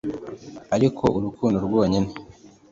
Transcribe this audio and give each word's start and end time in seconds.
ariko 0.75 1.03
urukundo 1.17 1.55
rwonyine 1.65 2.09